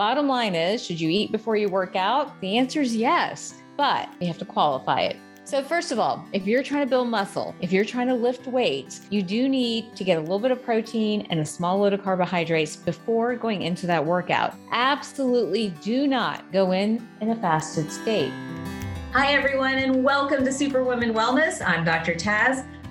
[0.00, 2.40] bottom line is should you eat before you work out?
[2.40, 5.18] The answer is yes, but you have to qualify it.
[5.44, 8.46] So, first of all, if you're trying to build muscle, if you're trying to lift
[8.46, 11.92] weights, you do need to get a little bit of protein and a small load
[11.92, 14.54] of carbohydrates before going into that workout.
[14.72, 18.32] Absolutely do not go in in a fasted state.
[19.12, 21.60] Hi, everyone, and welcome to Superwoman Wellness.
[21.62, 22.14] I'm Dr.
[22.14, 22.66] Taz.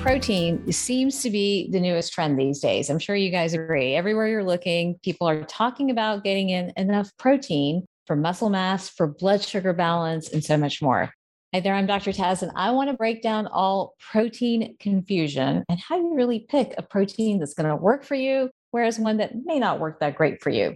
[0.00, 2.88] Protein seems to be the newest trend these days.
[2.88, 3.94] I'm sure you guys agree.
[3.94, 9.06] Everywhere you're looking, people are talking about getting in enough protein for muscle mass, for
[9.06, 11.12] blood sugar balance, and so much more.
[11.52, 12.12] Hi there, I'm Dr.
[12.12, 16.72] Taz, and I want to break down all protein confusion and how you really pick
[16.78, 20.16] a protein that's going to work for you, whereas one that may not work that
[20.16, 20.74] great for you.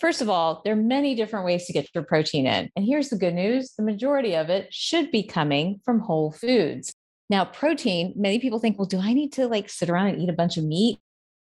[0.00, 2.68] First of all, there are many different ways to get your protein in.
[2.74, 6.92] And here's the good news the majority of it should be coming from whole foods.
[7.30, 10.28] Now, protein, many people think, well, do I need to like sit around and eat
[10.28, 10.98] a bunch of meat?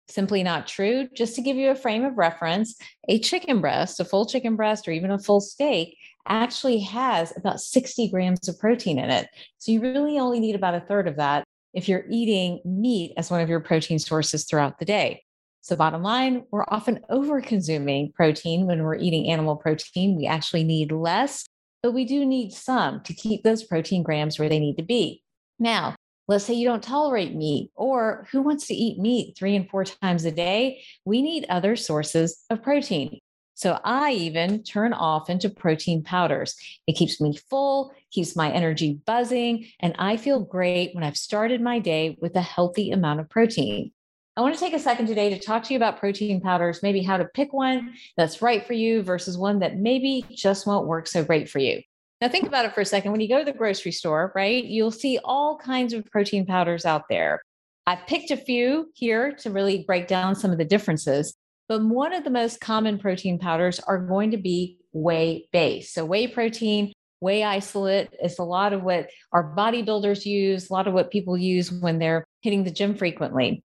[0.09, 1.07] Simply not true.
[1.15, 2.75] Just to give you a frame of reference,
[3.07, 7.61] a chicken breast, a full chicken breast, or even a full steak actually has about
[7.61, 9.27] 60 grams of protein in it.
[9.59, 13.29] So you really only need about a third of that if you're eating meat as
[13.29, 15.23] one of your protein sources throughout the day.
[15.61, 20.15] So, bottom line, we're often over consuming protein when we're eating animal protein.
[20.15, 21.45] We actually need less,
[21.83, 25.21] but we do need some to keep those protein grams where they need to be.
[25.59, 25.95] Now,
[26.27, 29.83] let's say you don't tolerate meat, or who wants to eat meat three and four
[29.83, 30.83] times a day?
[31.03, 33.19] We need other sources of protein.
[33.55, 36.55] So I even turn off into protein powders.
[36.87, 41.59] It keeps me full, keeps my energy buzzing, and I feel great when I've started
[41.59, 43.91] my day with a healthy amount of protein.
[44.37, 47.03] I want to take a second today to talk to you about protein powders, maybe
[47.03, 51.07] how to pick one that's right for you versus one that maybe just won't work
[51.07, 51.81] so great for you.
[52.21, 53.11] Now, think about it for a second.
[53.11, 56.85] When you go to the grocery store, right, you'll see all kinds of protein powders
[56.85, 57.41] out there.
[57.87, 61.33] I've picked a few here to really break down some of the differences.
[61.69, 65.93] But one of the most common protein powders are going to be whey based.
[65.93, 66.91] So, whey protein,
[67.21, 71.37] whey isolate is a lot of what our bodybuilders use, a lot of what people
[71.37, 73.63] use when they're hitting the gym frequently.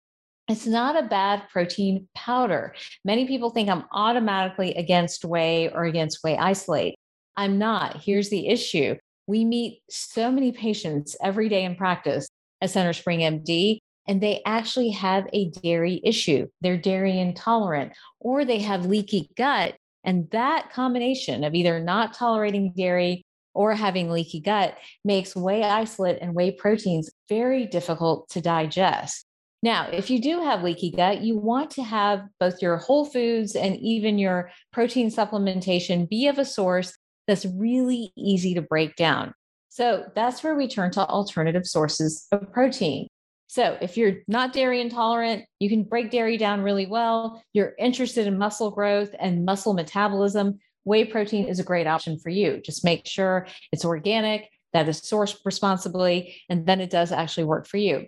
[0.48, 2.74] It's not a bad protein powder.
[3.04, 6.94] Many people think I'm automatically against whey or against whey isolate.
[7.36, 8.02] I'm not.
[8.02, 8.96] Here's the issue
[9.26, 12.28] we meet so many patients every day in practice
[12.60, 16.46] at CentreSpring MD and they actually have a dairy issue.
[16.60, 19.76] They're dairy intolerant or they have leaky gut.
[20.04, 23.24] And that combination of either not tolerating dairy
[23.54, 29.24] or having leaky gut makes whey isolate and whey proteins very difficult to digest.
[29.62, 33.56] Now, if you do have leaky gut, you want to have both your whole foods
[33.56, 36.92] and even your protein supplementation be of a source
[37.26, 39.34] that's really easy to break down.
[39.68, 43.08] So that's where we turn to alternative sources of protein.
[43.46, 47.42] So, if you're not dairy intolerant, you can break dairy down really well.
[47.52, 52.30] You're interested in muscle growth and muscle metabolism, whey protein is a great option for
[52.30, 52.60] you.
[52.64, 57.66] Just make sure it's organic, that is sourced responsibly, and then it does actually work
[57.66, 58.06] for you.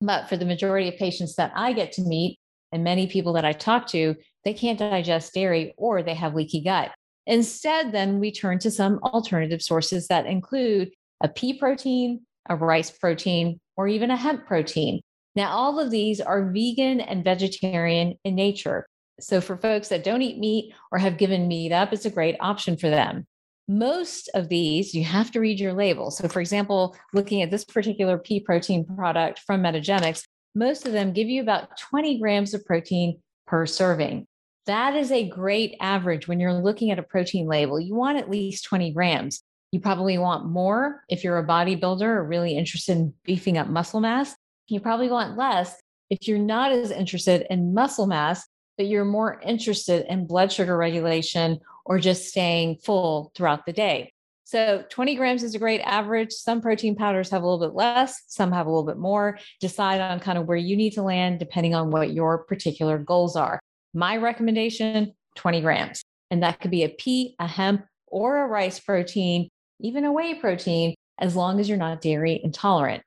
[0.00, 2.38] But for the majority of patients that I get to meet,
[2.72, 6.62] and many people that I talk to, they can't digest dairy or they have leaky
[6.62, 6.92] gut.
[7.30, 12.90] Instead, then we turn to some alternative sources that include a pea protein, a rice
[12.90, 15.00] protein, or even a hemp protein.
[15.36, 18.84] Now, all of these are vegan and vegetarian in nature.
[19.20, 22.36] So, for folks that don't eat meat or have given meat up, it's a great
[22.40, 23.28] option for them.
[23.68, 26.10] Most of these, you have to read your label.
[26.10, 30.24] So, for example, looking at this particular pea protein product from Metagenics,
[30.56, 34.26] most of them give you about 20 grams of protein per serving.
[34.70, 37.80] That is a great average when you're looking at a protein label.
[37.80, 39.42] You want at least 20 grams.
[39.72, 43.98] You probably want more if you're a bodybuilder or really interested in beefing up muscle
[43.98, 44.36] mass.
[44.68, 45.74] You probably want less
[46.08, 48.46] if you're not as interested in muscle mass,
[48.76, 54.12] but you're more interested in blood sugar regulation or just staying full throughout the day.
[54.44, 56.30] So 20 grams is a great average.
[56.30, 59.36] Some protein powders have a little bit less, some have a little bit more.
[59.58, 63.34] Decide on kind of where you need to land depending on what your particular goals
[63.34, 63.58] are.
[63.94, 66.02] My recommendation 20 grams.
[66.30, 69.48] And that could be a pea, a hemp, or a rice protein
[69.82, 73.02] even a whey protein, as long as you're not dairy intolerant.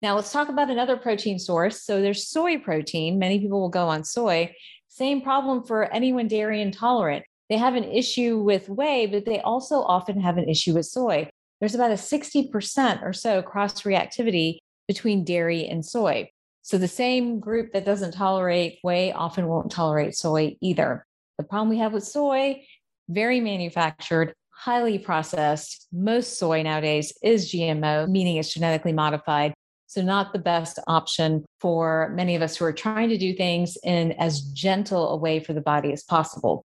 [0.00, 1.82] Now, let's talk about another protein source.
[1.82, 3.18] So, there's soy protein.
[3.18, 4.54] Many people will go on soy.
[4.88, 7.24] Same problem for anyone dairy intolerant.
[7.48, 11.28] They have an issue with whey, but they also often have an issue with soy.
[11.60, 16.30] There's about a 60% or so cross reactivity between dairy and soy.
[16.68, 21.06] So the same group that doesn't tolerate whey often won't tolerate soy either.
[21.38, 22.62] The problem we have with soy,
[23.08, 25.88] very manufactured, highly processed.
[25.94, 29.54] Most soy nowadays is GMO, meaning it's genetically modified.
[29.86, 33.78] So, not the best option for many of us who are trying to do things
[33.82, 36.66] in as gentle a way for the body as possible.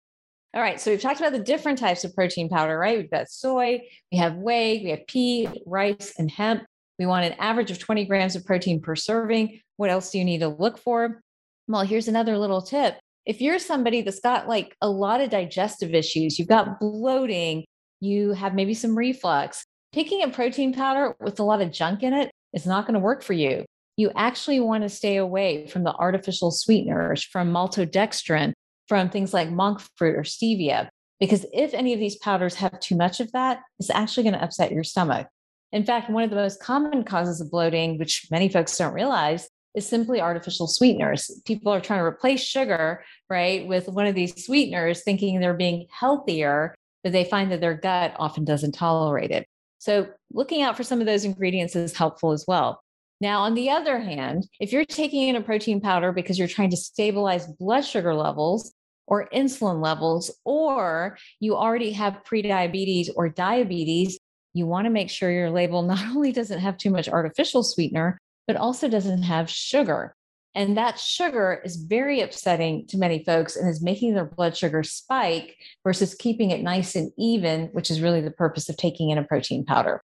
[0.54, 2.98] All right, so we've talked about the different types of protein powder, right?
[2.98, 3.82] We've got soy,
[4.14, 6.64] we have whey, we have pea, rice, and hemp.
[7.00, 9.62] We want an average of 20 grams of protein per serving.
[9.78, 11.22] What else do you need to look for?
[11.68, 13.00] Well, here's another little tip.
[13.26, 17.64] If you're somebody that's got like a lot of digestive issues, you've got bloating,
[18.02, 19.64] you have maybe some reflux,
[19.94, 23.00] picking a protein powder with a lot of junk in it is not going to
[23.00, 23.66] work for you.
[23.98, 28.54] You actually want to stay away from the artificial sweeteners, from maltodextrin,
[28.88, 32.96] from things like monk fruit or stevia, because if any of these powders have too
[32.96, 35.28] much of that, it's actually going to upset your stomach.
[35.72, 39.50] In fact, one of the most common causes of bloating, which many folks don't realize,
[39.76, 41.42] is simply artificial sweeteners.
[41.46, 45.86] People are trying to replace sugar, right, with one of these sweeteners, thinking they're being
[45.92, 49.48] healthier, but they find that their gut often doesn't tolerate it.
[49.78, 52.82] So, looking out for some of those ingredients is helpful as well.
[53.22, 56.70] Now, on the other hand, if you're taking in a protein powder because you're trying
[56.72, 58.74] to stabilize blood sugar levels
[59.08, 64.19] or insulin levels, or you already have prediabetes or diabetes,
[64.54, 68.18] you want to make sure your label not only doesn't have too much artificial sweetener,
[68.48, 70.16] but also doesn't have sugar.
[70.56, 74.82] And that sugar is very upsetting to many folks and is making their blood sugar
[74.82, 79.20] spike versus keeping it nice and even, which is really the purpose of taking in
[79.20, 80.02] a protein powder.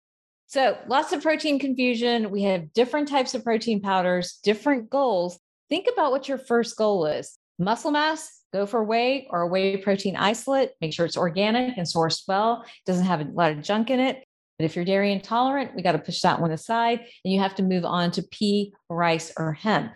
[0.48, 2.30] So, lots of protein confusion.
[2.30, 5.38] We have different types of protein powders, different goals.
[5.70, 9.76] Think about what your first goal is muscle mass, go for whey or a whey
[9.76, 10.72] protein isolate.
[10.80, 14.24] Make sure it's organic and sourced well, doesn't have a lot of junk in it.
[14.62, 17.56] But if you're dairy intolerant, we got to push that one aside and you have
[17.56, 19.90] to move on to pea, rice, or hemp.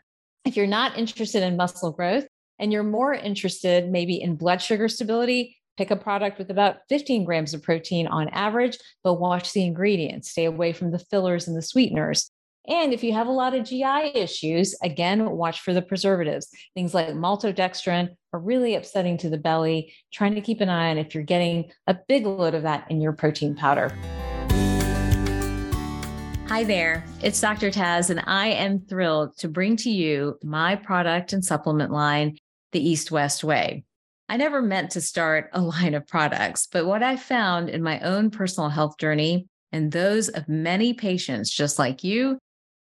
[0.44, 2.26] If you're not interested in muscle growth
[2.58, 7.22] and you're more interested maybe in blood sugar stability, pick a product with about 15
[7.22, 10.30] grams of protein on average, but watch the ingredients.
[10.30, 12.28] Stay away from the fillers and the sweeteners.
[12.66, 16.48] And if you have a lot of GI issues, again, watch for the preservatives.
[16.74, 19.94] Things like maltodextrin are really upsetting to the belly.
[20.12, 23.00] Trying to keep an eye on if you're getting a big load of that in
[23.00, 23.96] your protein powder.
[26.48, 27.72] Hi there, it's Dr.
[27.72, 32.38] Taz, and I am thrilled to bring to you my product and supplement line,
[32.70, 33.82] the East West Way.
[34.28, 37.98] I never meant to start a line of products, but what I found in my
[37.98, 42.38] own personal health journey and those of many patients just like you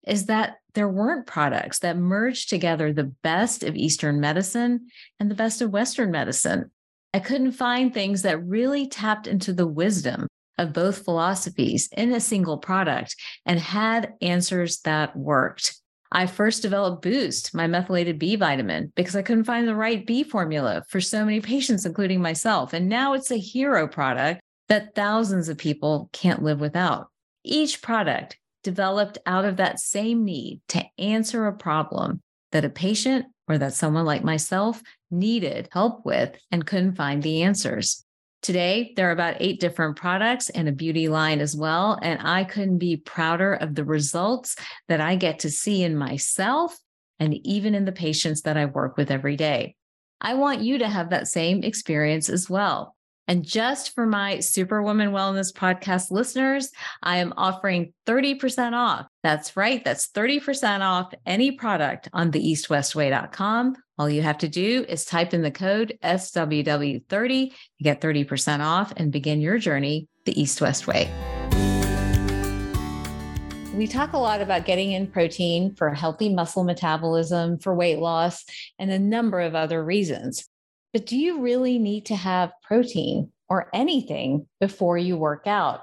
[0.07, 4.89] is that there weren't products that merged together the best of Eastern medicine
[5.19, 6.71] and the best of Western medicine.
[7.15, 10.29] I couldn't find things that really tapped into the wisdom
[10.59, 13.17] of both philosophies in a single product
[13.47, 15.77] and had answers that worked.
[16.13, 20.23] I first developed Boost, my methylated B vitamin, because I couldn't find the right B
[20.23, 22.73] formula for so many patients, including myself.
[22.73, 27.09] And now it's a hero product that thousands of people can't live without.
[27.43, 32.23] Each product developed out of that same need to answer a problem
[32.53, 34.81] that a patient or that someone like myself
[35.11, 38.04] needed help with and couldn't find the answers.
[38.45, 41.99] Today, there are about eight different products and a beauty line as well.
[42.03, 44.55] And I couldn't be prouder of the results
[44.87, 46.79] that I get to see in myself
[47.19, 49.77] and even in the patients that I work with every day.
[50.21, 52.94] I want you to have that same experience as well.
[53.27, 56.71] And just for my Superwoman Wellness podcast listeners,
[57.03, 59.07] I am offering 30% off.
[59.23, 59.83] That's right.
[59.85, 63.77] That's 30% off any product on theeastwestway.com.
[63.99, 67.09] All you have to do is type in the code SWW30
[67.51, 71.13] to get 30% off and begin your journey the East West Way.
[73.75, 78.45] We talk a lot about getting in protein for healthy muscle metabolism, for weight loss,
[78.79, 80.49] and a number of other reasons.
[80.95, 85.81] But do you really need to have protein or anything before you work out?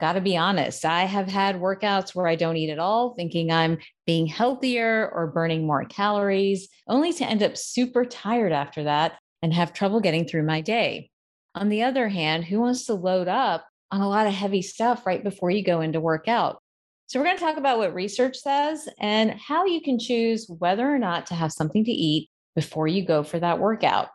[0.00, 3.52] Got to be honest, I have had workouts where I don't eat at all, thinking
[3.52, 3.76] I'm
[4.06, 9.52] being healthier or burning more calories, only to end up super tired after that and
[9.52, 11.10] have trouble getting through my day.
[11.54, 15.04] On the other hand, who wants to load up on a lot of heavy stuff
[15.04, 16.62] right before you go into workout?
[17.06, 20.88] So, we're going to talk about what research says and how you can choose whether
[20.88, 24.08] or not to have something to eat before you go for that workout.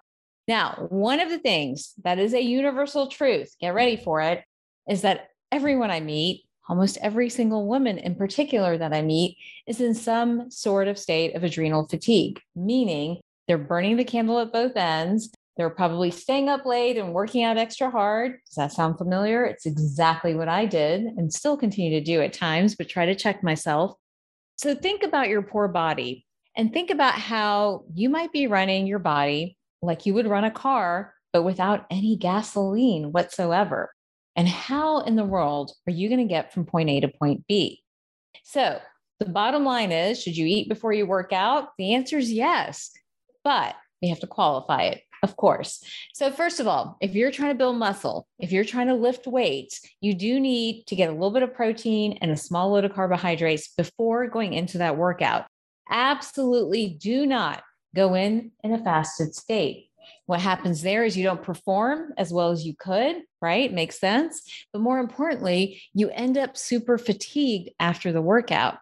[0.48, 4.44] Now, one of the things that is a universal truth, get ready for it,
[4.90, 9.80] is that everyone I meet, almost every single woman in particular that I meet, is
[9.80, 14.76] in some sort of state of adrenal fatigue, meaning they're burning the candle at both
[14.76, 15.30] ends.
[15.56, 18.40] They're probably staying up late and working out extra hard.
[18.48, 19.46] Does that sound familiar?
[19.46, 23.16] It's exactly what I did and still continue to do at times, but try to
[23.16, 23.94] check myself.
[24.58, 26.26] So think about your poor body
[26.58, 30.52] and think about how you might be running your body like you would run a
[30.52, 33.92] car, but without any gasoline whatsoever.
[34.36, 37.46] And how in the world are you going to get from point A to point
[37.48, 37.84] B?
[38.44, 38.80] So
[39.20, 41.70] the bottom line is should you eat before you work out?
[41.78, 42.92] The answer is yes,
[43.44, 45.02] but we have to qualify it.
[45.22, 45.82] Of course.
[46.14, 49.26] So, first of all, if you're trying to build muscle, if you're trying to lift
[49.26, 52.84] weights, you do need to get a little bit of protein and a small load
[52.84, 55.46] of carbohydrates before going into that workout.
[55.90, 57.64] Absolutely do not
[57.96, 59.90] go in in a fasted state.
[60.26, 63.72] What happens there is you don't perform as well as you could, right?
[63.72, 64.42] Makes sense.
[64.72, 68.80] But more importantly, you end up super fatigued after the workout.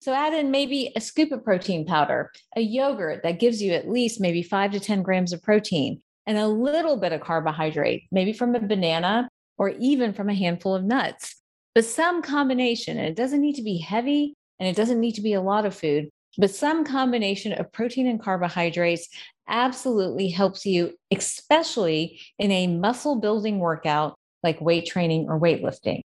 [0.00, 3.88] So add in maybe a scoop of protein powder, a yogurt that gives you at
[3.88, 8.32] least maybe five to 10 grams of protein, and a little bit of carbohydrate, maybe
[8.32, 11.36] from a banana or even from a handful of nuts.
[11.74, 15.22] But some combination, and it doesn't need to be heavy and it doesn't need to
[15.22, 19.08] be a lot of food, but some combination of protein and carbohydrates
[19.48, 26.00] absolutely helps you, especially in a muscle building workout like weight training or weightlifting.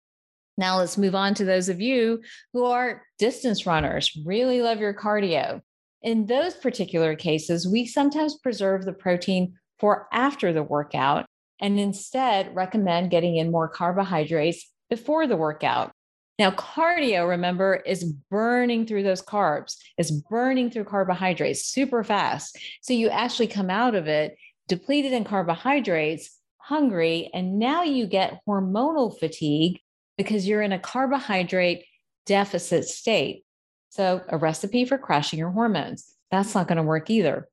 [0.57, 2.21] Now let's move on to those of you
[2.53, 5.61] who are distance runners, really love your cardio.
[6.03, 11.27] In those particular cases, we sometimes preserve the protein for after the workout
[11.61, 15.93] and instead recommend getting in more carbohydrates before the workout.
[16.41, 22.59] Now, cardio, remember, is burning through those carbs, it's burning through carbohydrates super fast.
[22.81, 28.41] So you actually come out of it depleted in carbohydrates, hungry, and now you get
[28.49, 29.81] hormonal fatigue
[30.17, 31.85] because you're in a carbohydrate
[32.25, 33.45] deficit state.
[33.91, 36.15] So, a recipe for crashing your hormones.
[36.31, 37.51] That's not going to work either.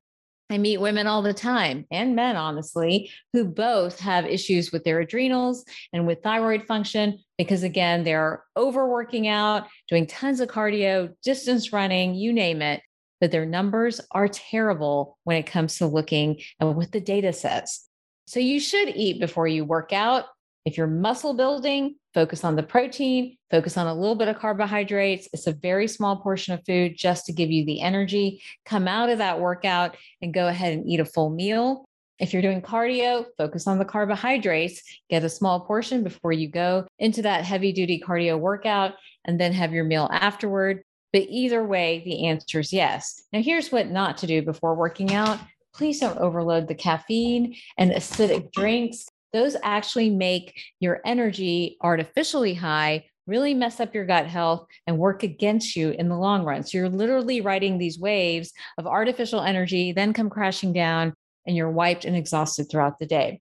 [0.50, 5.00] I meet women all the time and men, honestly, who both have issues with their
[5.00, 11.72] adrenals and with thyroid function because, again, they're overworking out, doing tons of cardio, distance
[11.72, 12.80] running, you name it.
[13.20, 17.80] But their numbers are terrible when it comes to looking at what the data says.
[18.26, 20.26] So, you should eat before you work out.
[20.64, 25.28] If you're muscle building, focus on the protein, focus on a little bit of carbohydrates.
[25.32, 28.42] It's a very small portion of food just to give you the energy.
[28.66, 31.84] Come out of that workout and go ahead and eat a full meal.
[32.18, 36.86] If you're doing cardio, focus on the carbohydrates, get a small portion before you go
[36.98, 40.82] into that heavy duty cardio workout, and then have your meal afterward.
[41.12, 43.22] But either way, the answer is yes.
[43.32, 45.38] Now, here's what not to do before working out.
[45.72, 53.04] Please don't overload the caffeine and acidic drinks those actually make your energy artificially high,
[53.26, 56.64] really mess up your gut health and work against you in the long run.
[56.64, 61.12] So you're literally riding these waves of artificial energy, then come crashing down,
[61.46, 63.40] and you're wiped and exhausted throughout the day.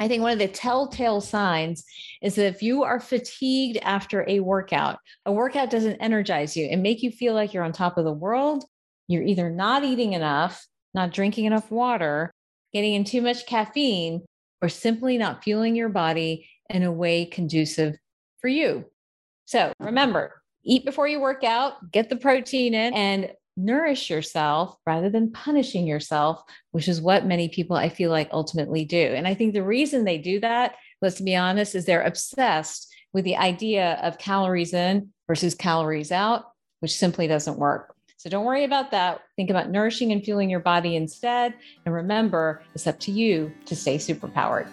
[0.00, 1.84] I think one of the telltale signs
[2.22, 6.82] is that if you are fatigued after a workout, a workout doesn't energize you and
[6.82, 8.64] make you feel like you're on top of the world.
[9.08, 12.32] You're either not eating enough, not drinking enough water,
[12.72, 14.22] getting in too much caffeine,
[14.62, 17.96] or simply not fueling your body in a way conducive
[18.40, 18.84] for you.
[19.46, 25.10] So remember, eat before you work out, get the protein in, and nourish yourself rather
[25.10, 28.98] than punishing yourself, which is what many people I feel like ultimately do.
[29.14, 33.24] And I think the reason they do that, let's be honest, is they're obsessed with
[33.24, 36.44] the idea of calories in versus calories out,
[36.80, 37.94] which simply doesn't work.
[38.20, 39.22] So don't worry about that.
[39.36, 41.54] Think about nourishing and fueling your body instead.
[41.86, 44.68] And remember, it's up to you to stay superpowered.